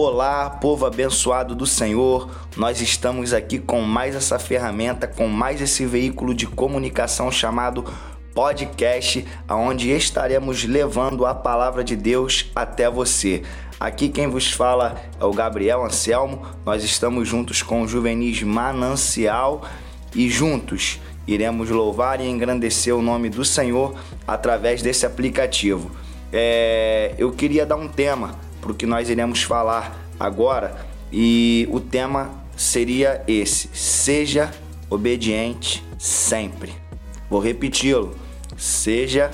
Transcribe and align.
Olá, 0.00 0.48
povo 0.48 0.86
abençoado 0.86 1.56
do 1.56 1.66
Senhor. 1.66 2.30
Nós 2.56 2.80
estamos 2.80 3.32
aqui 3.32 3.58
com 3.58 3.80
mais 3.80 4.14
essa 4.14 4.38
ferramenta, 4.38 5.08
com 5.08 5.26
mais 5.26 5.60
esse 5.60 5.84
veículo 5.84 6.32
de 6.32 6.46
comunicação 6.46 7.32
chamado 7.32 7.84
podcast, 8.32 9.26
aonde 9.48 9.90
estaremos 9.90 10.62
levando 10.62 11.26
a 11.26 11.34
palavra 11.34 11.82
de 11.82 11.96
Deus 11.96 12.48
até 12.54 12.88
você. 12.88 13.42
Aqui 13.80 14.08
quem 14.08 14.28
vos 14.28 14.52
fala 14.52 14.94
é 15.20 15.24
o 15.24 15.32
Gabriel 15.32 15.84
Anselmo. 15.84 16.42
Nós 16.64 16.84
estamos 16.84 17.26
juntos 17.26 17.60
com 17.60 17.82
o 17.82 17.88
Juvenis 17.88 18.40
Manancial 18.44 19.64
e 20.14 20.30
juntos 20.30 21.00
iremos 21.26 21.70
louvar 21.70 22.20
e 22.20 22.28
engrandecer 22.28 22.94
o 22.94 23.02
nome 23.02 23.28
do 23.28 23.44
Senhor 23.44 23.96
através 24.28 24.80
desse 24.80 25.04
aplicativo. 25.04 25.90
É, 26.32 27.16
eu 27.18 27.32
queria 27.32 27.66
dar 27.66 27.74
um 27.74 27.88
tema 27.88 28.46
para 28.60 28.72
o 28.72 28.74
que 28.74 28.86
nós 28.86 29.08
iremos 29.08 29.42
falar 29.42 29.96
agora 30.18 30.86
e 31.12 31.68
o 31.70 31.80
tema 31.80 32.30
seria 32.56 33.22
esse: 33.26 33.68
seja 33.72 34.50
obediente 34.90 35.82
sempre. 35.98 36.72
Vou 37.30 37.40
repeti-lo: 37.40 38.16
seja 38.56 39.30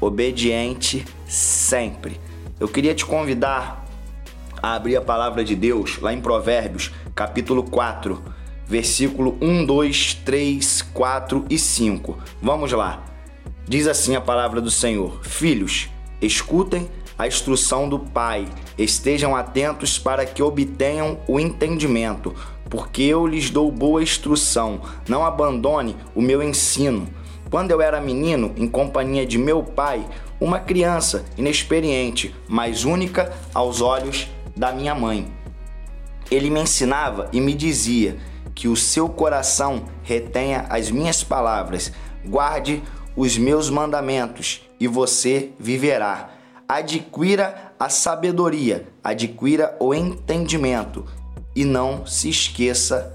obediente 0.00 1.04
sempre. 1.26 2.20
Eu 2.58 2.68
queria 2.68 2.94
te 2.94 3.04
convidar 3.04 3.84
a 4.62 4.74
abrir 4.74 4.96
a 4.96 5.00
palavra 5.00 5.44
de 5.44 5.56
Deus 5.56 5.98
lá 6.00 6.12
em 6.12 6.20
Provérbios, 6.20 6.92
capítulo 7.14 7.64
4, 7.64 8.22
versículo 8.66 9.36
1, 9.40 9.66
2, 9.66 10.14
3, 10.24 10.82
4 10.82 11.44
e 11.50 11.58
5. 11.58 12.18
Vamos 12.40 12.72
lá. 12.72 13.04
Diz 13.66 13.86
assim 13.86 14.16
a 14.16 14.20
palavra 14.20 14.60
do 14.60 14.70
Senhor: 14.70 15.20
Filhos, 15.24 15.88
escutem 16.20 16.88
a 17.18 17.26
instrução 17.26 17.88
do 17.88 17.98
Pai. 17.98 18.46
Estejam 18.82 19.36
atentos 19.36 19.96
para 19.96 20.26
que 20.26 20.42
obtenham 20.42 21.20
o 21.28 21.38
entendimento, 21.38 22.34
porque 22.68 23.02
eu 23.02 23.24
lhes 23.24 23.48
dou 23.48 23.70
boa 23.70 24.02
instrução. 24.02 24.80
Não 25.08 25.24
abandone 25.24 25.96
o 26.16 26.20
meu 26.20 26.42
ensino. 26.42 27.06
Quando 27.48 27.70
eu 27.70 27.80
era 27.80 28.00
menino, 28.00 28.52
em 28.56 28.66
companhia 28.66 29.24
de 29.24 29.38
meu 29.38 29.62
pai, 29.62 30.04
uma 30.40 30.58
criança 30.58 31.24
inexperiente, 31.38 32.34
mas 32.48 32.84
única 32.84 33.32
aos 33.54 33.80
olhos 33.80 34.28
da 34.56 34.72
minha 34.72 34.96
mãe. 34.96 35.32
Ele 36.28 36.50
me 36.50 36.60
ensinava 36.60 37.28
e 37.32 37.40
me 37.40 37.54
dizia 37.54 38.16
que 38.52 38.66
o 38.66 38.74
seu 38.74 39.08
coração 39.08 39.84
retenha 40.02 40.66
as 40.68 40.90
minhas 40.90 41.22
palavras, 41.22 41.92
guarde 42.26 42.82
os 43.14 43.38
meus 43.38 43.70
mandamentos 43.70 44.62
e 44.80 44.88
você 44.88 45.50
viverá 45.56 46.42
adquira 46.72 47.71
a 47.82 47.88
sabedoria, 47.88 48.86
adquira 49.02 49.76
o 49.80 49.92
entendimento 49.92 51.04
e 51.52 51.64
não 51.64 52.06
se 52.06 52.28
esqueça 52.28 53.12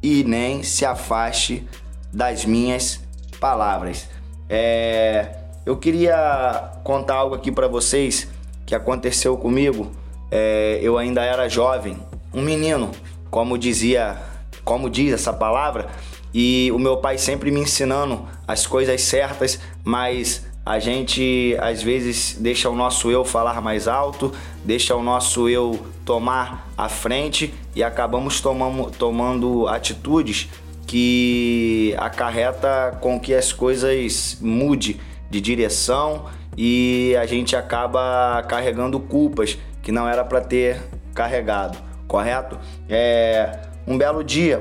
e 0.00 0.22
nem 0.22 0.62
se 0.62 0.84
afaste 0.84 1.66
das 2.12 2.44
minhas 2.44 3.00
palavras. 3.40 4.08
É, 4.48 5.34
eu 5.66 5.76
queria 5.76 6.74
contar 6.84 7.14
algo 7.14 7.34
aqui 7.34 7.50
para 7.50 7.66
vocês 7.66 8.28
que 8.64 8.72
aconteceu 8.72 9.36
comigo. 9.36 9.90
É, 10.30 10.78
eu 10.80 10.96
ainda 10.96 11.24
era 11.24 11.48
jovem, 11.48 11.98
um 12.32 12.40
menino, 12.40 12.92
como 13.32 13.58
dizia, 13.58 14.16
como 14.62 14.88
diz 14.88 15.12
essa 15.12 15.32
palavra, 15.32 15.88
e 16.32 16.70
o 16.72 16.78
meu 16.78 16.98
pai 16.98 17.18
sempre 17.18 17.50
me 17.50 17.58
ensinando 17.58 18.28
as 18.46 18.64
coisas 18.64 19.00
certas, 19.02 19.58
mas 19.82 20.46
a 20.68 20.78
gente 20.78 21.56
às 21.62 21.82
vezes 21.82 22.36
deixa 22.38 22.68
o 22.68 22.76
nosso 22.76 23.10
eu 23.10 23.24
falar 23.24 23.58
mais 23.62 23.88
alto, 23.88 24.30
deixa 24.62 24.94
o 24.94 25.02
nosso 25.02 25.48
eu 25.48 25.80
tomar 26.04 26.68
a 26.76 26.90
frente 26.90 27.54
e 27.74 27.82
acabamos 27.82 28.42
tomando, 28.42 28.90
tomando 28.90 29.66
atitudes 29.66 30.50
que 30.86 31.94
acarreta 31.96 32.98
com 33.00 33.18
que 33.18 33.32
as 33.32 33.50
coisas 33.50 34.36
mude 34.42 35.00
de 35.30 35.40
direção 35.40 36.26
e 36.54 37.16
a 37.18 37.24
gente 37.24 37.56
acaba 37.56 38.42
carregando 38.46 39.00
culpas 39.00 39.56
que 39.82 39.90
não 39.90 40.06
era 40.06 40.22
para 40.22 40.42
ter 40.42 40.82
carregado, 41.14 41.78
correto? 42.06 42.58
É, 42.90 43.58
um 43.86 43.96
belo 43.96 44.22
dia 44.22 44.60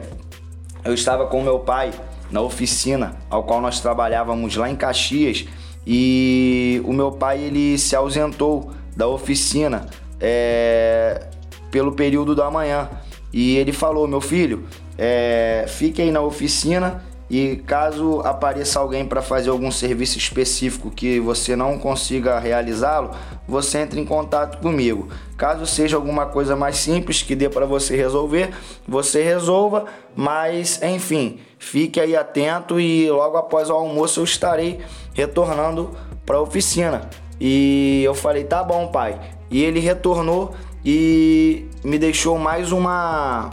eu 0.85 0.93
estava 0.93 1.27
com 1.27 1.43
meu 1.43 1.59
pai 1.59 1.91
na 2.31 2.39
oficina 2.39 3.17
ao 3.29 3.43
qual 3.43 3.59
nós 3.59 3.81
trabalhávamos 3.81 4.55
lá 4.55 4.69
em 4.69 4.75
Caxias 4.77 5.45
e 5.89 6.81
o 6.83 6.91
meu 6.91 7.13
pai 7.13 7.41
ele 7.41 7.77
se 7.77 7.95
ausentou 7.95 8.71
da 8.93 9.07
oficina 9.07 9.85
é, 10.19 11.27
pelo 11.71 11.93
período 11.93 12.35
da 12.35 12.51
manhã. 12.51 12.89
E 13.31 13.55
ele 13.55 13.71
falou 13.71 14.07
meu 14.07 14.19
filho 14.19 14.65
é, 14.97 15.65
fique 15.67 16.01
aí 16.01 16.11
na 16.11 16.21
oficina 16.21 17.03
e 17.29 17.57
caso 17.57 18.21
apareça 18.21 18.79
alguém 18.79 19.05
para 19.05 19.21
fazer 19.21 19.49
algum 19.49 19.69
serviço 19.69 20.17
específico 20.17 20.89
que 20.89 21.19
você 21.19 21.55
não 21.55 21.77
consiga 21.77 22.39
realizá-lo, 22.39 23.11
você 23.47 23.79
entre 23.79 23.99
em 23.99 24.05
contato 24.05 24.59
comigo. 24.59 25.09
Caso 25.37 25.65
seja 25.65 25.97
alguma 25.97 26.25
coisa 26.25 26.55
mais 26.55 26.77
simples 26.77 27.21
que 27.21 27.35
dê 27.35 27.49
para 27.49 27.65
você 27.65 27.95
resolver, 27.97 28.51
você 28.87 29.21
resolva, 29.21 29.85
mas 30.15 30.81
enfim, 30.81 31.39
fique 31.59 31.99
aí 31.99 32.15
atento 32.15 32.79
e 32.79 33.09
logo 33.11 33.37
após 33.37 33.69
o 33.69 33.73
almoço 33.73 34.21
eu 34.21 34.23
estarei 34.23 34.79
retornando 35.13 35.91
para 36.25 36.37
a 36.37 36.41
oficina. 36.41 37.09
E 37.39 38.01
eu 38.03 38.15
falei: 38.15 38.45
"Tá 38.45 38.63
bom, 38.63 38.87
pai". 38.87 39.19
E 39.51 39.63
ele 39.63 39.79
retornou 39.79 40.55
e 40.83 41.65
me 41.83 41.99
deixou 41.99 42.37
mais 42.37 42.71
uma 42.71 43.49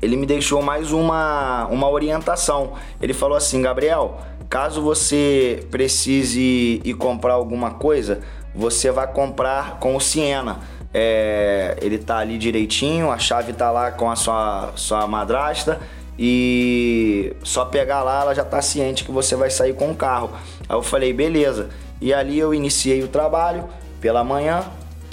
ele 0.00 0.16
me 0.16 0.26
deixou 0.26 0.62
mais 0.62 0.92
uma, 0.92 1.66
uma 1.66 1.88
orientação. 1.88 2.74
Ele 3.00 3.12
falou 3.12 3.36
assim: 3.36 3.62
Gabriel, 3.62 4.20
caso 4.48 4.80
você 4.82 5.66
precise 5.70 6.80
ir 6.84 6.94
comprar 6.94 7.34
alguma 7.34 7.72
coisa, 7.72 8.20
você 8.54 8.90
vai 8.90 9.06
comprar 9.06 9.78
com 9.78 9.96
o 9.96 10.00
Siena. 10.00 10.60
É, 10.92 11.76
ele 11.82 11.98
tá 11.98 12.18
ali 12.18 12.38
direitinho, 12.38 13.10
a 13.10 13.18
chave 13.18 13.52
tá 13.52 13.70
lá 13.70 13.90
com 13.90 14.10
a 14.10 14.16
sua, 14.16 14.72
sua 14.76 15.06
madrasta 15.06 15.78
e 16.18 17.36
só 17.42 17.66
pegar 17.66 18.02
lá, 18.02 18.22
ela 18.22 18.34
já 18.34 18.44
tá 18.44 18.62
ciente 18.62 19.04
que 19.04 19.10
você 19.10 19.36
vai 19.36 19.50
sair 19.50 19.74
com 19.74 19.90
o 19.90 19.94
carro. 19.94 20.30
Aí 20.66 20.74
eu 20.74 20.82
falei, 20.82 21.12
beleza. 21.12 21.68
E 22.00 22.14
ali 22.14 22.38
eu 22.38 22.54
iniciei 22.54 23.02
o 23.02 23.08
trabalho 23.08 23.64
pela 24.00 24.24
manhã 24.24 24.64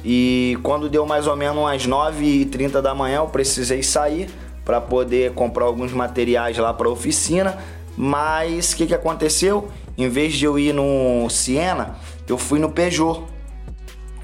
e 0.06 0.58
quando 0.64 0.90
deu 0.90 1.06
mais 1.06 1.28
ou 1.28 1.36
menos 1.36 1.58
umas 1.58 1.88
9h30 1.88 2.82
da 2.82 2.94
manhã 2.94 3.18
eu 3.18 3.28
precisei 3.28 3.82
sair 3.82 4.30
para 4.66 4.80
poder 4.80 5.34
comprar 5.34 5.66
alguns 5.66 5.92
materiais 5.92 6.58
lá 6.58 6.74
para 6.74 6.90
oficina. 6.90 7.58
Mas 7.96 8.74
o 8.74 8.78
que, 8.78 8.88
que 8.88 8.94
aconteceu? 8.94 9.70
Em 9.98 10.10
vez 10.10 10.34
de 10.34 10.46
eu 10.46 10.58
ir 10.58 10.74
no 10.74 11.30
Siena, 11.30 11.96
eu 12.28 12.38
fui 12.38 12.60
no 12.60 12.70
Peugeot, 12.72 13.24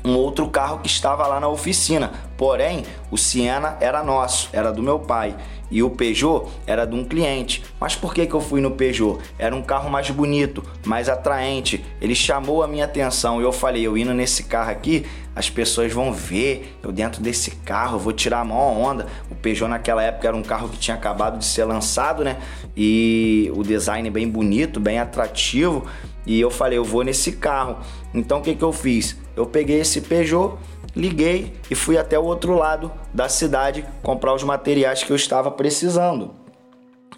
um 0.03 0.15
outro 0.15 0.47
carro 0.49 0.79
que 0.79 0.87
estava 0.87 1.27
lá 1.27 1.39
na 1.39 1.47
oficina. 1.47 2.11
Porém, 2.39 2.85
o 3.11 3.17
Siena 3.17 3.75
era 3.81 4.01
nosso, 4.01 4.47
era 4.53 4.71
do 4.71 4.81
meu 4.81 4.97
pai 4.97 5.35
e 5.69 5.83
o 5.83 5.89
Peugeot 5.89 6.47
era 6.65 6.85
de 6.85 6.95
um 6.95 7.03
cliente. 7.03 7.61
Mas 7.77 7.97
por 7.97 8.13
que, 8.13 8.25
que 8.25 8.33
eu 8.33 8.39
fui 8.39 8.61
no 8.61 8.71
Peugeot? 8.71 9.19
Era 9.37 9.53
um 9.53 9.61
carro 9.61 9.89
mais 9.89 10.09
bonito, 10.09 10.63
mais 10.85 11.09
atraente. 11.09 11.83
Ele 11.99 12.15
chamou 12.15 12.63
a 12.63 12.67
minha 12.67 12.85
atenção 12.85 13.41
e 13.41 13.43
eu 13.43 13.51
falei: 13.51 13.85
eu 13.85 13.97
indo 13.97 14.13
nesse 14.13 14.43
carro 14.43 14.71
aqui, 14.71 15.05
as 15.35 15.49
pessoas 15.49 15.91
vão 15.91 16.13
ver 16.13 16.77
eu 16.81 16.93
dentro 16.93 17.21
desse 17.21 17.51
carro, 17.51 17.99
vou 17.99 18.13
tirar 18.13 18.39
a 18.39 18.45
maior 18.45 18.71
onda. 18.71 19.07
O 19.29 19.35
Peugeot 19.35 19.69
naquela 19.69 20.01
época 20.01 20.25
era 20.25 20.37
um 20.37 20.41
carro 20.41 20.69
que 20.69 20.77
tinha 20.77 20.95
acabado 20.95 21.37
de 21.37 21.45
ser 21.45 21.65
lançado, 21.65 22.23
né? 22.23 22.37
E 22.73 23.51
o 23.53 23.63
design 23.63 24.09
bem 24.09 24.29
bonito, 24.29 24.79
bem 24.79 24.97
atrativo. 24.97 25.85
E 26.25 26.39
eu 26.39 26.49
falei: 26.49 26.77
eu 26.77 26.85
vou 26.85 27.03
nesse 27.03 27.33
carro. 27.33 27.79
Então 28.13 28.39
o 28.39 28.41
que, 28.41 28.55
que 28.55 28.63
eu 28.63 28.71
fiz? 28.71 29.17
Eu 29.35 29.45
peguei 29.45 29.81
esse 29.81 29.99
Peugeot 29.99 30.57
liguei 30.95 31.53
e 31.69 31.75
fui 31.75 31.97
até 31.97 32.17
o 32.17 32.23
outro 32.23 32.55
lado 32.55 32.91
da 33.13 33.29
cidade 33.29 33.85
comprar 34.01 34.33
os 34.33 34.43
materiais 34.43 35.03
que 35.03 35.11
eu 35.11 35.15
estava 35.15 35.51
precisando. 35.51 36.33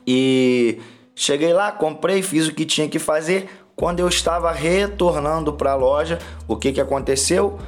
E 0.05 0.79
cheguei 1.15 1.53
lá, 1.53 1.71
comprei, 1.71 2.21
fiz 2.21 2.47
o 2.47 2.53
que 2.53 2.65
tinha 2.65 2.87
que 2.87 2.99
fazer. 2.99 3.49
Quando 3.75 3.99
eu 3.99 4.07
estava 4.07 4.51
retornando 4.51 5.53
para 5.53 5.71
a 5.71 5.75
loja, 5.75 6.19
o 6.47 6.55
que, 6.55 6.71
que 6.71 6.81
aconteceu? 6.81 7.59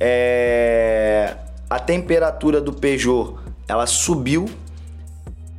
É... 0.00 1.36
A 1.68 1.78
temperatura 1.78 2.60
do 2.60 2.72
Peugeot 2.72 3.36
ela 3.66 3.86
subiu, 3.86 4.48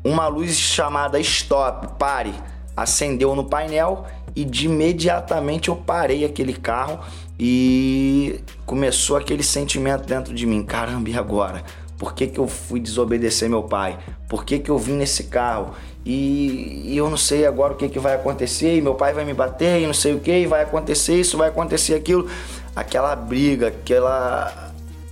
uma 0.04 0.28
luz 0.28 0.58
chamada 0.58 1.20
stop, 1.20 2.00
pare, 2.00 2.34
acendeu 2.76 3.36
no 3.36 3.44
painel 3.44 4.06
e 4.36 4.46
de 4.46 4.66
imediatamente 4.66 5.70
eu 5.70 5.76
parei 5.76 6.26
aquele 6.26 6.54
carro 6.54 7.00
e 7.40 8.42
começou 8.66 9.18
aquele 9.18 9.44
sentimento 9.44 10.06
dentro 10.06 10.34
de 10.34 10.46
mim: 10.46 10.64
caramba, 10.64 11.10
e 11.10 11.18
agora? 11.18 11.64
Por 11.98 12.14
que, 12.14 12.28
que 12.28 12.40
eu 12.40 12.48
fui 12.48 12.80
desobedecer 12.80 13.50
meu 13.50 13.64
pai? 13.64 14.00
Por 14.30 14.46
que, 14.46 14.60
que 14.60 14.70
eu 14.70 14.78
vim 14.78 14.94
nesse 14.94 15.26
carro? 15.26 15.74
E, 16.06 16.84
e, 16.86 16.98
eu 16.98 17.10
não 17.10 17.18
sei 17.18 17.46
agora 17.46 17.74
o 17.74 17.76
que, 17.76 17.90
que 17.90 18.00
vai 18.00 18.16
acontecer, 18.16 18.78
e 18.78 18.82
meu 18.82 18.96
pai 18.96 19.14
vai 19.14 19.26
me 19.26 19.34
bater, 19.34 19.82
e 19.82 19.86
não 19.86 19.94
sei 19.94 20.14
o 20.14 20.20
que, 20.20 20.32
e 20.32 20.48
vai 20.48 20.64
acontecer 20.64 21.20
isso, 21.20 21.38
vai 21.38 21.50
acontecer 21.50 21.96
aquilo. 21.96 22.30
Aquela 22.74 23.14
briga, 23.18 23.68
aquela 23.68 24.72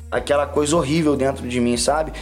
aquela 0.09 0.45
coisa 0.45 0.77
horrível 0.77 1.17
dentro 1.17 1.45
de 1.47 1.59
mim, 1.59 1.75
sabe? 1.75 2.13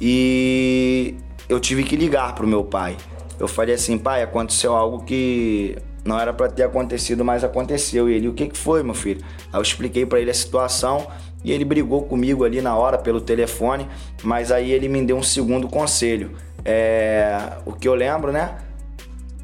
E 0.00 1.14
eu 1.48 1.60
tive 1.60 1.84
que 1.84 1.94
ligar 1.94 2.34
pro 2.34 2.46
meu 2.46 2.64
pai. 2.64 2.96
Eu 3.38 3.46
falei 3.48 3.74
assim, 3.74 3.96
pai, 3.96 4.22
aconteceu 4.22 4.74
algo 4.74 5.04
que 5.04 5.76
não 6.04 6.18
era 6.18 6.32
para 6.32 6.48
ter 6.48 6.62
acontecido, 6.62 7.24
mas 7.24 7.44
aconteceu. 7.44 8.08
E 8.08 8.14
ele, 8.14 8.28
o 8.28 8.32
que 8.32 8.48
que 8.48 8.58
foi, 8.58 8.82
meu 8.82 8.94
filho? 8.94 9.20
Aí 9.52 9.58
eu 9.58 9.62
expliquei 9.62 10.06
para 10.06 10.20
ele 10.20 10.30
a 10.30 10.34
situação 10.34 11.06
e 11.44 11.52
ele 11.52 11.64
brigou 11.64 12.02
comigo 12.02 12.44
ali 12.44 12.60
na 12.60 12.76
hora 12.76 12.98
pelo 12.98 13.20
telefone, 13.20 13.88
mas 14.22 14.50
aí 14.52 14.72
ele 14.72 14.88
me 14.88 15.04
deu 15.04 15.16
um 15.16 15.22
segundo 15.22 15.68
conselho. 15.68 16.32
É, 16.64 17.52
o 17.64 17.72
que 17.72 17.88
eu 17.88 17.94
lembro, 17.94 18.32
né? 18.32 18.56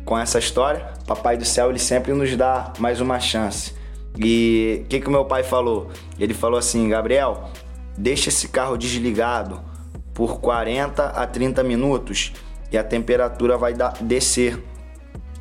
Com 0.05 0.19
essa 0.19 0.39
história, 0.39 0.93
Papai 1.07 1.37
do 1.37 1.45
Céu 1.45 1.71
ele 1.71 1.79
sempre 1.79 2.13
nos 2.13 2.35
dá 2.37 2.73
mais 2.79 3.01
uma 3.01 3.19
chance. 3.19 3.75
E 4.19 4.83
o 4.85 4.89
que 4.89 5.01
que 5.01 5.09
o 5.09 5.11
meu 5.11 5.25
pai 5.25 5.43
falou? 5.43 5.91
Ele 6.19 6.33
falou 6.33 6.59
assim, 6.59 6.89
Gabriel, 6.89 7.51
deixa 7.99 8.29
esse 8.29 8.49
carro 8.49 8.77
desligado 8.77 9.61
por 10.15 10.41
40 10.41 11.05
a 11.05 11.27
30 11.27 11.63
minutos 11.63 12.33
e 12.71 12.79
a 12.79 12.85
temperatura 12.85 13.59
vai 13.59 13.75
descer. 14.01 14.63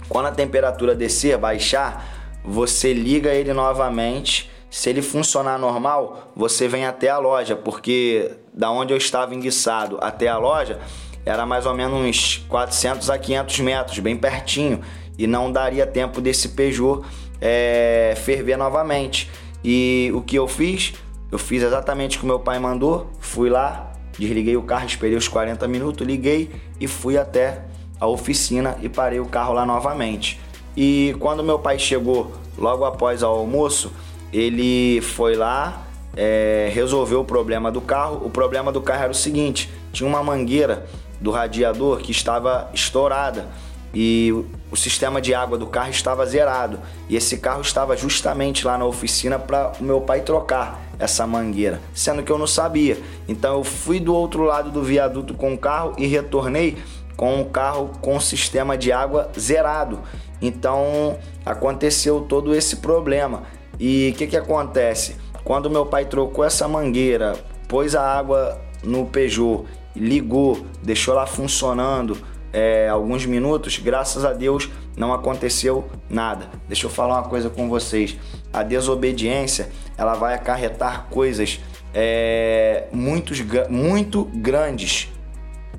Quando 0.07 0.27
a 0.27 0.31
temperatura 0.31 0.95
descer, 0.95 1.37
baixar, 1.37 2.39
você 2.43 2.93
liga 2.93 3.33
ele 3.33 3.53
novamente. 3.53 4.51
Se 4.69 4.89
ele 4.89 5.01
funcionar 5.01 5.57
normal, 5.57 6.31
você 6.35 6.67
vem 6.67 6.85
até 6.85 7.09
a 7.09 7.17
loja, 7.17 7.55
porque 7.55 8.31
da 8.53 8.69
onde 8.71 8.93
eu 8.93 8.97
estava 8.97 9.33
enguiçado 9.33 9.97
até 10.01 10.27
a 10.27 10.37
loja 10.37 10.79
era 11.25 11.45
mais 11.45 11.65
ou 11.65 11.73
menos 11.73 11.99
uns 11.99 12.45
400 12.47 13.09
a 13.09 13.17
500 13.17 13.59
metros, 13.61 13.99
bem 13.99 14.15
pertinho, 14.15 14.81
e 15.17 15.25
não 15.25 15.51
daria 15.51 15.87
tempo 15.87 16.21
desse 16.21 16.49
Peugeot 16.49 17.03
é, 17.41 18.13
ferver 18.17 18.57
novamente. 18.57 19.31
E 19.63 20.11
o 20.13 20.21
que 20.21 20.35
eu 20.35 20.47
fiz? 20.47 20.93
Eu 21.31 21.39
fiz 21.39 21.63
exatamente 21.63 22.17
o 22.17 22.19
que 22.19 22.25
meu 22.25 22.39
pai 22.39 22.59
mandou, 22.59 23.09
fui 23.19 23.49
lá, 23.49 23.91
desliguei 24.17 24.55
o 24.55 24.61
carro, 24.61 24.85
esperei 24.85 25.17
os 25.17 25.27
40 25.27 25.67
minutos, 25.67 26.05
liguei 26.05 26.51
e 26.79 26.87
fui 26.87 27.17
até 27.17 27.63
a 27.99 28.07
oficina 28.07 28.77
e 28.81 28.89
parei 28.89 29.19
o 29.19 29.25
carro 29.25 29.53
lá 29.53 29.65
novamente. 29.65 30.39
E 30.75 31.15
quando 31.19 31.43
meu 31.43 31.59
pai 31.59 31.79
chegou 31.79 32.33
logo 32.57 32.85
após 32.85 33.23
o 33.23 33.25
almoço, 33.25 33.91
ele 34.31 35.01
foi 35.01 35.35
lá, 35.35 35.83
é, 36.15 36.69
resolveu 36.73 37.21
o 37.21 37.25
problema 37.25 37.71
do 37.71 37.81
carro. 37.81 38.25
O 38.25 38.29
problema 38.29 38.71
do 38.71 38.81
carro 38.81 39.03
era 39.03 39.11
o 39.11 39.15
seguinte: 39.15 39.69
tinha 39.91 40.07
uma 40.07 40.21
mangueira 40.21 40.85
do 41.19 41.31
radiador 41.31 41.99
que 41.99 42.11
estava 42.11 42.69
estourada 42.73 43.47
e 43.93 44.33
o 44.69 44.75
sistema 44.75 45.21
de 45.21 45.33
água 45.33 45.57
do 45.57 45.67
carro 45.67 45.89
estava 45.89 46.25
zerado. 46.25 46.79
E 47.07 47.15
esse 47.15 47.37
carro 47.37 47.61
estava 47.61 47.95
justamente 47.95 48.67
lá 48.67 48.77
na 48.77 48.85
oficina 48.85 49.39
para 49.39 49.71
o 49.79 49.83
meu 49.83 50.01
pai 50.01 50.21
trocar 50.21 50.83
essa 50.99 51.25
mangueira, 51.25 51.81
sendo 51.93 52.21
que 52.21 52.31
eu 52.31 52.37
não 52.37 52.47
sabia. 52.47 52.97
Então 53.27 53.57
eu 53.57 53.63
fui 53.63 53.99
do 53.99 54.13
outro 54.13 54.43
lado 54.43 54.69
do 54.69 54.83
viaduto 54.83 55.33
com 55.33 55.53
o 55.53 55.57
carro 55.57 55.93
e 55.97 56.05
retornei 56.05 56.77
com 57.15 57.41
o 57.41 57.45
carro 57.45 57.91
com 58.01 58.19
sistema 58.19 58.77
de 58.77 58.91
água 58.91 59.31
zerado. 59.37 59.99
Então 60.41 61.17
aconteceu 61.45 62.21
todo 62.21 62.53
esse 62.53 62.77
problema. 62.77 63.43
E 63.79 64.11
o 64.13 64.17
que, 64.17 64.27
que 64.27 64.37
acontece? 64.37 65.15
Quando 65.43 65.69
meu 65.69 65.85
pai 65.85 66.05
trocou 66.05 66.43
essa 66.43 66.67
mangueira, 66.67 67.35
pôs 67.67 67.95
a 67.95 68.01
água 68.01 68.59
no 68.83 69.05
Peugeot, 69.05 69.65
ligou, 69.95 70.65
deixou 70.81 71.13
lá 71.13 71.25
funcionando 71.25 72.17
é, 72.51 72.87
alguns 72.87 73.25
minutos, 73.25 73.77
graças 73.79 74.23
a 74.23 74.31
Deus 74.31 74.69
não 74.95 75.13
aconteceu 75.13 75.89
nada. 76.09 76.49
Deixa 76.67 76.85
eu 76.85 76.89
falar 76.89 77.15
uma 77.19 77.29
coisa 77.29 77.49
com 77.49 77.67
vocês. 77.67 78.17
A 78.53 78.63
desobediência 78.63 79.69
ela 79.97 80.15
vai 80.15 80.33
acarretar 80.33 81.07
coisas 81.09 81.59
é, 81.93 82.85
muito, 82.93 83.33
muito 83.69 84.23
grandes 84.35 85.11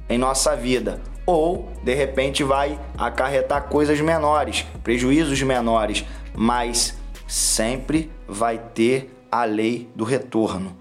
em 0.09 0.19
nossa 0.19 0.55
vida. 0.55 1.01
Ou, 1.27 1.69
de 1.83 1.93
repente, 1.93 2.45
vai 2.45 2.79
acarretar 2.97 3.69
coisas 3.69 4.01
menores, 4.01 4.65
prejuízos 4.85 5.43
menores, 5.43 6.05
mas 6.33 6.97
sempre 7.27 8.11
vai 8.29 8.59
ter 8.59 9.13
a 9.31 9.45
lei 9.45 9.89
do 9.95 10.05
retorno. 10.05 10.77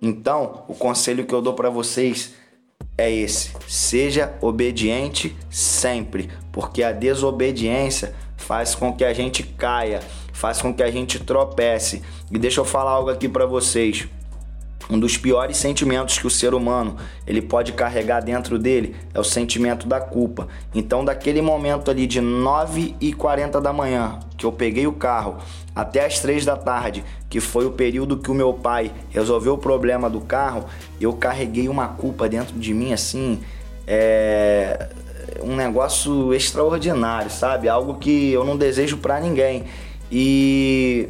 Então, 0.00 0.64
o 0.68 0.74
conselho 0.74 1.24
que 1.24 1.34
eu 1.34 1.40
dou 1.40 1.54
para 1.54 1.70
vocês 1.70 2.34
é 2.96 3.10
esse: 3.10 3.52
seja 3.66 4.36
obediente 4.40 5.34
sempre, 5.50 6.28
porque 6.52 6.82
a 6.82 6.92
desobediência 6.92 8.14
faz 8.36 8.74
com 8.74 8.92
que 8.92 9.04
a 9.04 9.12
gente 9.12 9.42
caia, 9.42 10.00
faz 10.32 10.60
com 10.60 10.72
que 10.72 10.82
a 10.82 10.90
gente 10.90 11.18
tropece. 11.18 12.02
E 12.30 12.38
deixa 12.38 12.60
eu 12.60 12.64
falar 12.64 12.92
algo 12.92 13.10
aqui 13.10 13.28
para 13.28 13.46
vocês. 13.46 14.08
Um 14.90 14.98
dos 14.98 15.16
piores 15.16 15.56
sentimentos 15.58 16.18
que 16.18 16.26
o 16.26 16.30
ser 16.30 16.54
humano 16.54 16.96
ele 17.26 17.42
pode 17.42 17.72
carregar 17.72 18.20
dentro 18.20 18.58
dele 18.58 18.96
é 19.12 19.20
o 19.20 19.24
sentimento 19.24 19.86
da 19.86 20.00
culpa. 20.00 20.48
Então, 20.74 21.04
daquele 21.04 21.42
momento 21.42 21.90
ali 21.90 22.06
de 22.06 22.20
9 22.20 22.96
e 23.00 23.12
40 23.12 23.60
da 23.60 23.72
manhã, 23.72 24.18
que 24.36 24.46
eu 24.46 24.52
peguei 24.52 24.86
o 24.86 24.92
carro, 24.92 25.36
até 25.76 26.06
as 26.06 26.18
3 26.20 26.44
da 26.44 26.56
tarde, 26.56 27.04
que 27.28 27.38
foi 27.38 27.66
o 27.66 27.70
período 27.70 28.16
que 28.16 28.30
o 28.30 28.34
meu 28.34 28.54
pai 28.54 28.90
resolveu 29.10 29.54
o 29.54 29.58
problema 29.58 30.08
do 30.08 30.20
carro, 30.20 30.64
eu 31.00 31.12
carreguei 31.12 31.68
uma 31.68 31.88
culpa 31.88 32.28
dentro 32.28 32.58
de 32.58 32.72
mim 32.72 32.92
assim, 32.92 33.40
é 33.86 34.88
um 35.42 35.54
negócio 35.54 36.32
extraordinário, 36.34 37.30
sabe? 37.30 37.68
Algo 37.68 37.94
que 37.94 38.32
eu 38.32 38.44
não 38.44 38.56
desejo 38.56 38.96
para 38.96 39.20
ninguém. 39.20 39.64
E 40.10 41.08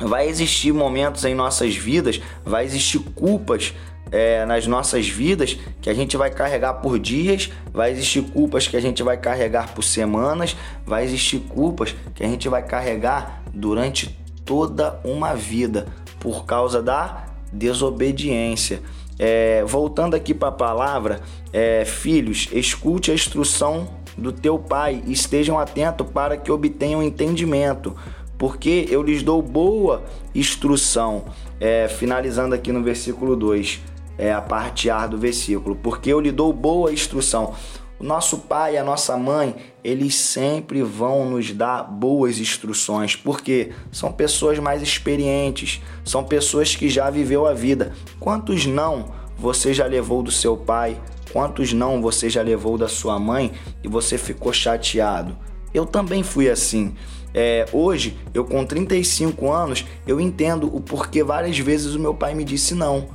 vai 0.00 0.28
existir 0.28 0.72
momentos 0.72 1.24
em 1.24 1.34
nossas 1.34 1.76
vidas, 1.76 2.20
vai 2.44 2.64
existir 2.64 2.98
culpas 2.98 3.74
é, 4.10 4.44
nas 4.44 4.66
nossas 4.66 5.08
vidas 5.08 5.58
que 5.80 5.90
a 5.90 5.94
gente 5.94 6.16
vai 6.16 6.30
carregar 6.30 6.74
por 6.74 6.98
dias, 6.98 7.50
vai 7.72 7.90
existir 7.90 8.22
culpas 8.22 8.66
que 8.68 8.76
a 8.76 8.80
gente 8.80 9.02
vai 9.02 9.16
carregar 9.16 9.74
por 9.74 9.82
semanas, 9.82 10.56
vai 10.86 11.04
existir 11.04 11.40
culpas 11.40 11.94
que 12.14 12.22
a 12.22 12.28
gente 12.28 12.48
vai 12.48 12.62
carregar 12.62 13.42
durante 13.52 14.16
toda 14.44 15.00
uma 15.04 15.34
vida 15.34 15.86
por 16.20 16.44
causa 16.44 16.82
da 16.82 17.24
desobediência. 17.52 18.82
É, 19.18 19.64
voltando 19.64 20.14
aqui 20.14 20.34
para 20.34 20.48
a 20.48 20.52
palavra, 20.52 21.20
é, 21.52 21.84
filhos, 21.84 22.48
escute 22.52 23.10
a 23.10 23.14
instrução 23.14 23.88
do 24.16 24.32
teu 24.32 24.58
pai 24.58 25.02
e 25.06 25.12
estejam 25.12 25.58
atentos 25.58 26.06
para 26.12 26.36
que 26.36 26.50
obtenham 26.50 27.02
entendimento 27.02 27.96
porque 28.44 28.86
eu 28.90 29.02
lhes 29.02 29.22
dou 29.22 29.40
boa 29.40 30.04
instrução. 30.34 31.24
É, 31.58 31.88
finalizando 31.88 32.54
aqui 32.54 32.72
no 32.72 32.82
versículo 32.82 33.34
2, 33.34 33.80
é 34.18 34.34
a 34.34 34.42
parte 34.42 34.90
A 34.90 35.06
do 35.06 35.16
versículo, 35.16 35.74
porque 35.74 36.12
eu 36.12 36.20
lhe 36.20 36.30
dou 36.30 36.52
boa 36.52 36.92
instrução. 36.92 37.54
O 37.98 38.04
nosso 38.04 38.36
pai 38.40 38.74
e 38.74 38.76
a 38.76 38.84
nossa 38.84 39.16
mãe, 39.16 39.56
eles 39.82 40.14
sempre 40.16 40.82
vão 40.82 41.24
nos 41.24 41.52
dar 41.52 41.84
boas 41.84 42.38
instruções, 42.38 43.16
porque 43.16 43.72
são 43.90 44.12
pessoas 44.12 44.58
mais 44.58 44.82
experientes, 44.82 45.80
são 46.04 46.22
pessoas 46.22 46.76
que 46.76 46.90
já 46.90 47.08
viveu 47.08 47.46
a 47.46 47.54
vida. 47.54 47.94
Quantos 48.20 48.66
não 48.66 49.06
você 49.38 49.72
já 49.72 49.86
levou 49.86 50.22
do 50.22 50.30
seu 50.30 50.54
pai? 50.54 51.00
Quantos 51.32 51.72
não 51.72 52.02
você 52.02 52.28
já 52.28 52.42
levou 52.42 52.76
da 52.76 52.88
sua 52.88 53.18
mãe 53.18 53.52
e 53.82 53.88
você 53.88 54.18
ficou 54.18 54.52
chateado? 54.52 55.34
Eu 55.72 55.86
também 55.86 56.22
fui 56.22 56.50
assim. 56.50 56.94
É, 57.34 57.66
hoje, 57.72 58.16
eu 58.32 58.44
com 58.44 58.64
35 58.64 59.50
anos, 59.50 59.84
eu 60.06 60.20
entendo 60.20 60.74
o 60.74 60.80
porquê 60.80 61.24
várias 61.24 61.58
vezes 61.58 61.94
o 61.94 61.98
meu 61.98 62.14
pai 62.14 62.34
me 62.34 62.44
disse 62.44 62.74
não. 62.74 63.08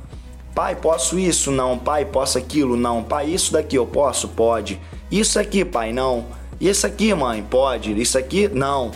Pai, 0.54 0.76
posso 0.76 1.18
isso? 1.18 1.50
Não. 1.50 1.78
Pai, 1.78 2.04
posso 2.04 2.36
aquilo? 2.36 2.76
Não. 2.76 3.02
Pai, 3.02 3.30
isso 3.30 3.52
daqui 3.52 3.76
eu 3.76 3.86
posso? 3.86 4.28
Pode. 4.28 4.78
Isso 5.10 5.38
aqui, 5.38 5.64
pai, 5.64 5.92
não. 5.92 6.26
Isso 6.60 6.86
aqui, 6.86 7.14
mãe, 7.14 7.42
pode. 7.48 7.98
Isso 7.98 8.18
aqui, 8.18 8.48
não. 8.48 8.90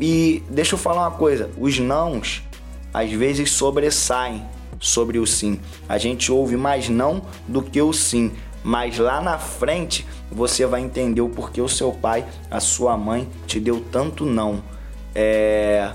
E 0.00 0.42
deixa 0.50 0.74
eu 0.74 0.78
falar 0.78 1.08
uma 1.08 1.16
coisa: 1.16 1.48
os 1.56 1.78
nãos 1.78 2.42
às 2.92 3.10
vezes 3.10 3.50
sobressaem 3.52 4.44
sobre 4.78 5.18
o 5.18 5.26
sim. 5.26 5.58
A 5.88 5.96
gente 5.96 6.30
ouve 6.30 6.56
mais 6.56 6.88
não 6.88 7.22
do 7.46 7.62
que 7.62 7.80
o 7.80 7.92
sim 7.92 8.32
mas 8.62 8.98
lá 8.98 9.20
na 9.20 9.38
frente 9.38 10.06
você 10.30 10.66
vai 10.66 10.80
entender 10.80 11.20
o 11.20 11.28
porquê 11.28 11.60
o 11.60 11.68
seu 11.68 11.92
pai, 11.92 12.24
a 12.50 12.60
sua 12.60 12.96
mãe 12.96 13.28
te 13.46 13.58
deu 13.58 13.80
tanto 13.90 14.24
não. 14.24 14.62
É... 15.14 15.92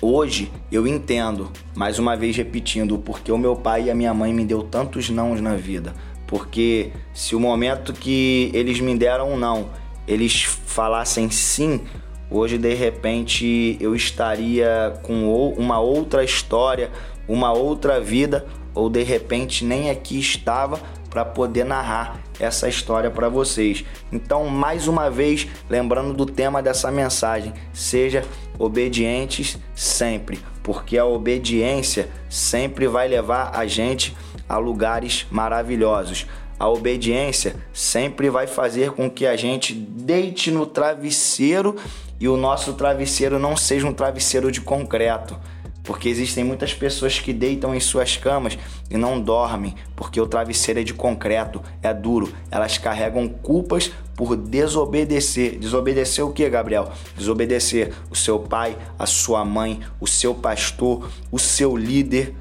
Hoje 0.00 0.50
eu 0.70 0.86
entendo, 0.86 1.50
mais 1.76 1.98
uma 1.98 2.16
vez 2.16 2.36
repetindo, 2.36 2.96
o 2.96 2.98
porquê 2.98 3.30
o 3.30 3.38
meu 3.38 3.54
pai 3.54 3.84
e 3.84 3.90
a 3.90 3.94
minha 3.94 4.12
mãe 4.12 4.34
me 4.34 4.44
deu 4.44 4.62
tantos 4.62 5.08
nãos 5.08 5.40
na 5.40 5.54
vida. 5.54 5.94
Porque 6.26 6.90
se 7.14 7.36
o 7.36 7.40
momento 7.40 7.92
que 7.92 8.50
eles 8.52 8.80
me 8.80 8.96
deram 8.96 9.34
um 9.34 9.36
não, 9.36 9.68
eles 10.08 10.42
falassem 10.42 11.30
sim, 11.30 11.82
hoje 12.28 12.58
de 12.58 12.74
repente 12.74 13.76
eu 13.80 13.94
estaria 13.94 14.98
com 15.02 15.52
uma 15.56 15.78
outra 15.78 16.24
história, 16.24 16.90
uma 17.28 17.52
outra 17.52 18.00
vida, 18.00 18.46
ou 18.74 18.88
de 18.88 19.02
repente 19.02 19.64
nem 19.64 19.90
aqui 19.90 20.18
estava 20.18 20.80
para 21.12 21.26
poder 21.26 21.64
narrar 21.64 22.18
essa 22.40 22.66
história 22.66 23.10
para 23.10 23.28
vocês. 23.28 23.84
Então, 24.10 24.46
mais 24.46 24.88
uma 24.88 25.10
vez, 25.10 25.46
lembrando 25.68 26.14
do 26.14 26.24
tema 26.24 26.62
dessa 26.62 26.90
mensagem, 26.90 27.52
seja 27.70 28.24
obedientes 28.58 29.58
sempre, 29.74 30.40
porque 30.62 30.96
a 30.96 31.04
obediência 31.04 32.08
sempre 32.30 32.88
vai 32.88 33.08
levar 33.08 33.50
a 33.54 33.66
gente 33.66 34.16
a 34.48 34.56
lugares 34.56 35.26
maravilhosos. 35.30 36.26
A 36.58 36.66
obediência 36.66 37.56
sempre 37.74 38.30
vai 38.30 38.46
fazer 38.46 38.92
com 38.92 39.10
que 39.10 39.26
a 39.26 39.36
gente 39.36 39.74
deite 39.74 40.50
no 40.50 40.64
travesseiro 40.64 41.76
e 42.18 42.26
o 42.26 42.38
nosso 42.38 42.72
travesseiro 42.72 43.38
não 43.38 43.54
seja 43.54 43.86
um 43.86 43.92
travesseiro 43.92 44.50
de 44.50 44.62
concreto 44.62 45.38
porque 45.82 46.08
existem 46.08 46.44
muitas 46.44 46.72
pessoas 46.72 47.18
que 47.18 47.32
deitam 47.32 47.74
em 47.74 47.80
suas 47.80 48.16
camas 48.16 48.56
e 48.88 48.96
não 48.96 49.20
dormem, 49.20 49.74
porque 49.96 50.20
o 50.20 50.26
travesseiro 50.26 50.80
é 50.80 50.84
de 50.84 50.94
concreto, 50.94 51.60
é 51.82 51.92
duro. 51.92 52.32
Elas 52.50 52.78
carregam 52.78 53.28
culpas 53.28 53.90
por 54.14 54.36
desobedecer. 54.36 55.58
Desobedecer 55.58 56.24
o 56.24 56.32
que, 56.32 56.48
Gabriel? 56.48 56.92
Desobedecer 57.16 57.92
o 58.10 58.14
seu 58.14 58.38
pai, 58.38 58.76
a 58.98 59.06
sua 59.06 59.44
mãe, 59.44 59.80
o 60.00 60.06
seu 60.06 60.34
pastor, 60.34 61.10
o 61.30 61.38
seu 61.38 61.76
líder. 61.76 62.34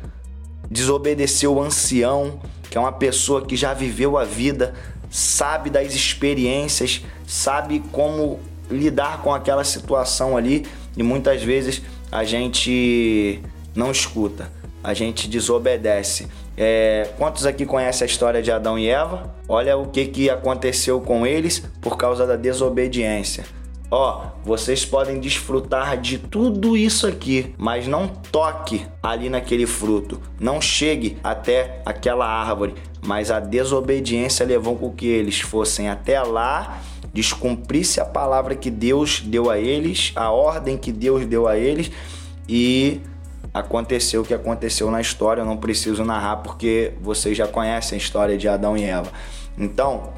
Desobedecer 0.69 1.50
o 1.50 1.62
ancião, 1.62 2.39
que 2.69 2.77
é 2.77 2.81
uma 2.81 2.91
pessoa 2.91 3.41
que 3.41 3.57
já 3.57 3.74
viveu 3.74 4.17
a 4.17 4.24
vida, 4.24 4.74
sabe 5.10 5.69
das 5.69 5.93
experiências, 5.93 7.01
sabe 7.27 7.83
como 7.91 8.39
lidar 8.69 9.21
com 9.21 9.33
aquela 9.33 9.63
situação 9.63 10.38
ali 10.38 10.65
e 10.95 11.03
muitas 11.03 11.43
vezes 11.43 11.81
a 12.12 12.24
gente 12.24 13.41
não 13.74 13.91
escuta, 13.91 14.51
a 14.84 14.94
gente 14.94 15.27
desobedece. 15.27 16.27
É, 16.58 17.10
quantos 17.18 17.46
aqui 17.46 17.65
conhecem 17.65 18.06
a 18.06 18.10
história 18.10 18.41
de 18.41 18.51
Adão 18.51 18.77
e 18.77 18.89
Eva? 18.89 19.34
Olha 19.48 19.77
o 19.77 19.88
que, 19.88 20.06
que 20.06 20.30
aconteceu 20.30 21.00
com 21.00 21.25
eles 21.25 21.63
por 21.82 21.98
causa 21.98 22.27
da 22.27 22.36
desobediência. 22.36 23.46
Ó, 23.89 24.27
vocês 24.46 24.86
podem 24.86 25.20
desfrutar 25.20 26.00
de 26.00 26.18
tudo 26.18 26.77
isso 26.77 27.06
aqui, 27.06 27.53
mas 27.58 27.88
não 27.88 28.08
toque 28.08 28.86
ali 29.03 29.30
naquele 29.30 29.65
fruto, 29.65 30.18
não 30.39 30.62
chegue 30.62 31.18
até 31.22 31.82
aquela 31.86 32.25
árvore, 32.25 32.74
mas 33.06 33.30
a 33.30 33.41
desobediência 33.41 34.46
levou 34.46 34.77
com 34.77 34.91
que 34.91 35.08
eles 35.08 35.41
fossem 35.41 35.89
até 35.89 36.22
lá 36.22 36.80
descumprisse 37.13 38.00
a 38.00 38.06
palavra 38.06 38.56
que 38.56 38.70
Deus 38.70 39.22
deu 39.22 39.50
a 39.50 39.58
eles, 39.58 40.12
a 40.15 40.32
ordem 40.32 40.77
que 40.77 40.91
Deus 40.91 41.25
deu 41.25 41.48
a 41.48 41.58
eles 41.58 41.91
e 42.48 43.01
aconteceu 43.53 44.22
o 44.22 44.25
que 44.25 44.34
aconteceu 44.34 44.89
na 44.89 45.01
história. 45.01 45.41
Eu 45.41 45.46
não 45.46 45.58
preciso 45.58 46.03
narrar 46.06 46.38
porque 46.38 46.94
vocês 47.01 47.38
já 47.38 47.48
conhecem 47.48 47.98
a 47.98 48.01
história 48.01 48.38
de 48.38 48.48
Adão 48.48 48.77
e 48.77 48.84
Eva. 48.84 49.12
Então, 49.58 50.13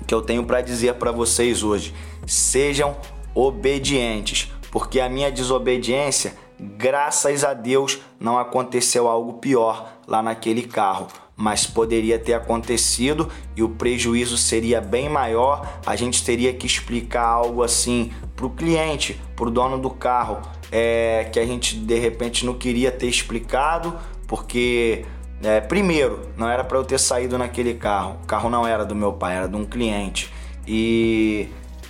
o 0.00 0.04
que 0.04 0.14
eu 0.14 0.22
tenho 0.22 0.44
para 0.44 0.60
dizer 0.60 0.94
para 0.94 1.10
vocês 1.10 1.62
hoje, 1.62 1.94
sejam 2.26 2.96
obedientes, 3.34 4.52
porque 4.70 5.00
a 5.00 5.08
minha 5.08 5.30
desobediência, 5.30 6.34
graças 6.58 7.42
a 7.42 7.54
Deus, 7.54 7.98
não 8.18 8.38
aconteceu 8.38 9.08
algo 9.08 9.34
pior 9.34 9.92
lá 10.06 10.22
naquele 10.22 10.62
carro 10.62 11.08
mas 11.40 11.66
poderia 11.66 12.18
ter 12.18 12.34
acontecido 12.34 13.30
e 13.56 13.62
o 13.62 13.68
prejuízo 13.70 14.36
seria 14.36 14.78
bem 14.78 15.08
maior. 15.08 15.80
A 15.86 15.96
gente 15.96 16.22
teria 16.22 16.52
que 16.52 16.66
explicar 16.66 17.24
algo 17.24 17.62
assim 17.62 18.12
para 18.36 18.44
o 18.44 18.50
cliente, 18.50 19.18
para 19.34 19.48
o 19.48 19.50
dono 19.50 19.78
do 19.78 19.88
carro, 19.88 20.42
é, 20.70 21.30
que 21.32 21.40
a 21.40 21.46
gente 21.46 21.76
de 21.76 21.98
repente 21.98 22.44
não 22.44 22.52
queria 22.52 22.92
ter 22.92 23.06
explicado, 23.06 23.96
porque 24.26 25.06
é, 25.42 25.62
primeiro 25.62 26.28
não 26.36 26.46
era 26.46 26.62
para 26.62 26.76
eu 26.76 26.84
ter 26.84 27.00
saído 27.00 27.38
naquele 27.38 27.72
carro. 27.72 28.18
O 28.22 28.26
carro 28.26 28.50
não 28.50 28.66
era 28.66 28.84
do 28.84 28.94
meu 28.94 29.14
pai, 29.14 29.34
era 29.36 29.48
de 29.48 29.56
um 29.56 29.64
cliente. 29.64 30.30
E 30.66 31.48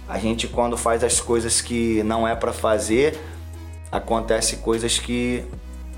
a 0.09 0.17
gente 0.17 0.47
quando 0.47 0.77
faz 0.77 1.03
as 1.03 1.21
coisas 1.21 1.61
que 1.61 2.05
não 2.05 2.27
é 2.27 2.37
para 2.37 2.53
fazer, 2.53 3.19
acontece 3.91 4.59
coisas 4.59 4.97
que 4.97 5.43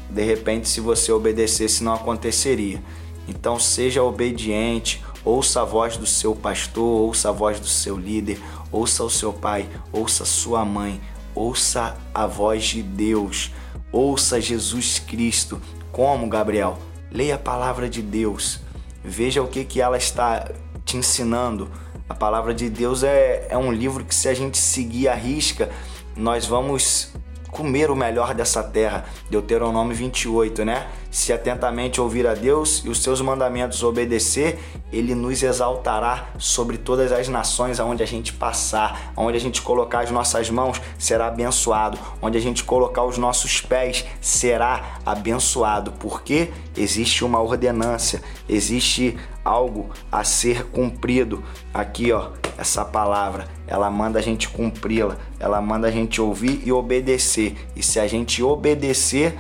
de 0.09 0.23
repente 0.23 0.71
se 0.71 0.81
você 0.81 1.13
obedecesse 1.13 1.85
não 1.85 1.93
aconteceria. 1.93 2.81
Então 3.27 3.59
seja 3.59 4.03
obediente, 4.03 5.03
ouça 5.25 5.63
a 5.63 5.65
voz 5.65 5.97
do 5.97 6.07
seu 6.07 6.35
pastor, 6.35 6.85
ouça 6.85 7.29
a 7.29 7.33
voz 7.33 7.61
do 7.61 7.67
seu 7.67 7.97
líder, 7.97 8.41
ouça 8.71 9.05
o 9.05 9.11
seu 9.11 9.33
pai, 9.33 9.69
ouça 9.93 10.25
a 10.25 10.27
sua 10.27 10.65
mãe, 10.65 11.01
ouça 11.35 11.97
a 12.15 12.27
voz 12.27 12.65
de 12.65 12.83
Deus, 12.83 13.53
ouça 13.91 14.41
Jesus 14.41 14.99
Cristo. 14.99 15.61
Como, 15.91 16.29
Gabriel? 16.29 16.79
Leia 17.11 17.35
a 17.35 17.39
palavra 17.39 17.89
de 17.89 18.01
Deus, 18.01 18.61
veja 19.05 19.43
o 19.43 19.49
que, 19.49 19.65
que 19.65 19.81
ela 19.81 19.97
está 19.97 20.51
te 20.85 20.97
ensinando. 20.97 21.71
A 22.09 22.15
palavra 22.15 22.53
de 22.53 22.69
Deus 22.69 23.03
é, 23.03 23.47
é 23.49 23.57
um 23.57 23.73
livro 23.73 24.05
que, 24.05 24.15
se 24.15 24.29
a 24.29 24.35
gente 24.35 24.59
seguir 24.59 25.09
a 25.09 25.15
risca, 25.15 25.71
nós 26.17 26.47
vamos 26.47 27.13
comer 27.51 27.91
o 27.91 27.97
melhor 27.97 28.35
dessa 28.35 28.63
terra. 28.63 29.05
Deuteronômio 29.31 29.95
28, 29.95 30.65
né? 30.65 30.89
Se 31.13 31.31
atentamente 31.31 32.01
ouvir 32.01 32.27
a 32.27 32.33
Deus 32.33 32.83
e 32.87 32.89
os 32.89 33.03
seus 33.03 33.21
mandamentos 33.21 33.83
obedecer, 33.83 34.59
ele 34.91 35.15
nos 35.15 35.43
exaltará 35.43 36.31
sobre 36.39 36.79
todas 36.79 37.13
as 37.13 37.29
nações 37.29 37.79
aonde 37.79 38.03
a 38.03 38.07
gente 38.07 38.33
passar, 38.33 39.13
aonde 39.15 39.37
a 39.37 39.41
gente 39.41 39.61
colocar 39.61 40.01
as 40.01 40.11
nossas 40.11 40.49
mãos, 40.49 40.81
será 40.99 41.27
abençoado, 41.27 41.99
onde 42.23 42.39
a 42.39 42.41
gente 42.41 42.65
colocar 42.65 43.05
os 43.05 43.19
nossos 43.19 43.61
pés, 43.61 44.07
será 44.23 45.01
abençoado, 45.05 45.93
porque 46.01 46.51
existe 46.75 47.27
uma 47.27 47.43
ordenância, 47.43 48.23
existe 48.49 49.15
algo 49.45 49.91
a 50.11 50.25
ser 50.25 50.65
cumprido. 50.69 51.45
Aqui, 51.75 52.11
ó, 52.11 52.31
essa 52.57 52.87
palavra, 52.87 53.49
ela 53.67 53.91
manda 53.91 54.19
a 54.19 54.23
gente 54.23 54.49
cumpri-la, 54.49 55.19
ela 55.39 55.61
manda 55.61 55.89
a 55.89 55.91
gente 55.91 56.23
ouvir 56.23 56.63
e 56.65 56.73
obedecer. 56.73 57.55
E 57.77 57.83
se 57.83 58.01
a 58.01 58.07
gente 58.07 58.43
obedecer, 58.43 59.37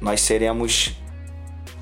nós 0.00 0.20
seremos, 0.20 0.96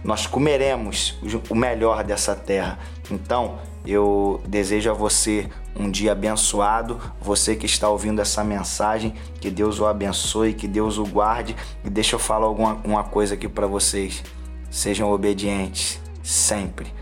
nós 0.02 0.26
comeremos 0.26 1.18
o 1.48 1.54
melhor 1.54 2.02
dessa 2.02 2.34
terra. 2.34 2.78
Então, 3.10 3.58
eu 3.86 4.42
desejo 4.46 4.90
a 4.90 4.92
você 4.92 5.48
um 5.78 5.90
dia 5.90 6.12
abençoado, 6.12 7.00
você 7.20 7.54
que 7.54 7.66
está 7.66 7.88
ouvindo 7.88 8.20
essa 8.20 8.42
mensagem, 8.42 9.14
que 9.40 9.50
Deus 9.50 9.78
o 9.78 9.86
abençoe, 9.86 10.52
que 10.52 10.66
Deus 10.66 10.98
o 10.98 11.04
guarde. 11.04 11.54
E 11.84 11.88
deixa 11.88 12.16
eu 12.16 12.18
falar 12.18 12.46
alguma 12.46 12.80
uma 12.84 13.04
coisa 13.04 13.34
aqui 13.34 13.48
para 13.48 13.66
vocês. 13.66 14.22
Sejam 14.70 15.10
obedientes 15.10 16.00
sempre. 16.22 16.92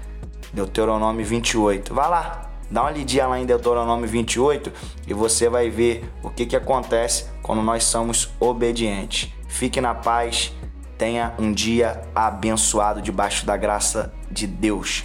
Deuteronômio 0.52 1.24
28. 1.24 1.92
Vai 1.92 2.08
lá, 2.08 2.50
dá 2.70 2.82
uma 2.82 2.90
lidinha 2.90 3.26
lá 3.26 3.38
em 3.38 3.46
Deuteronômio 3.46 4.06
28 4.06 4.72
e 5.06 5.14
você 5.14 5.48
vai 5.48 5.68
ver 5.70 6.08
o 6.22 6.30
que, 6.30 6.46
que 6.46 6.56
acontece 6.56 7.26
quando 7.42 7.62
nós 7.62 7.84
somos 7.84 8.30
obedientes. 8.38 9.32
Fique 9.48 9.80
na 9.80 9.94
paz 9.94 10.52
Tenha 10.98 11.34
um 11.38 11.52
dia 11.52 12.02
abençoado 12.14 13.02
debaixo 13.02 13.44
da 13.44 13.56
graça 13.56 14.12
de 14.30 14.46
Deus. 14.46 15.04